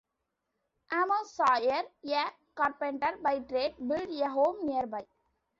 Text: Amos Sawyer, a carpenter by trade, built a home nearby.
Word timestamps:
Amos 0.89 1.35
Sawyer, 1.35 1.83
a 2.21 2.31
carpenter 2.55 3.17
by 3.21 3.39
trade, 3.41 3.75
built 3.87 4.09
a 4.19 4.29
home 4.31 4.65
nearby. 4.65 5.05